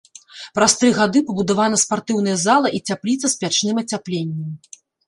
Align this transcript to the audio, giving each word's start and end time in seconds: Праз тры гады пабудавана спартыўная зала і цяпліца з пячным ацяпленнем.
Праз 0.55 0.71
тры 0.79 0.89
гады 0.99 1.21
пабудавана 1.27 1.77
спартыўная 1.83 2.35
зала 2.47 2.67
і 2.79 2.83
цяпліца 2.89 3.25
з 3.37 3.43
пячным 3.45 3.85
ацяпленнем. 3.87 4.53